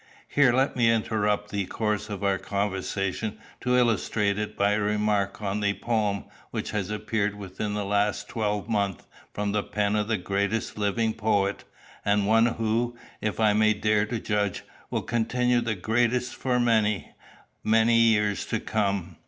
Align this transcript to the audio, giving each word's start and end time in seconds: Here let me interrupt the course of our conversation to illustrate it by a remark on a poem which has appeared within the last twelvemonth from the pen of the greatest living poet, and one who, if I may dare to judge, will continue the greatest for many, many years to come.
Here 0.27 0.51
let 0.51 0.75
me 0.75 0.89
interrupt 0.91 1.51
the 1.51 1.63
course 1.67 2.09
of 2.09 2.23
our 2.23 2.39
conversation 2.39 3.37
to 3.59 3.77
illustrate 3.77 4.39
it 4.39 4.57
by 4.57 4.71
a 4.71 4.79
remark 4.81 5.43
on 5.43 5.63
a 5.63 5.75
poem 5.75 6.23
which 6.49 6.71
has 6.71 6.89
appeared 6.89 7.35
within 7.35 7.75
the 7.75 7.85
last 7.85 8.27
twelvemonth 8.27 9.05
from 9.31 9.51
the 9.51 9.61
pen 9.61 9.95
of 9.95 10.07
the 10.07 10.17
greatest 10.17 10.75
living 10.75 11.13
poet, 11.13 11.65
and 12.03 12.25
one 12.25 12.47
who, 12.47 12.97
if 13.21 13.39
I 13.39 13.53
may 13.53 13.75
dare 13.75 14.07
to 14.07 14.19
judge, 14.19 14.63
will 14.89 15.03
continue 15.03 15.61
the 15.61 15.75
greatest 15.75 16.33
for 16.35 16.59
many, 16.59 17.09
many 17.63 17.93
years 17.97 18.43
to 18.47 18.59
come. 18.59 19.17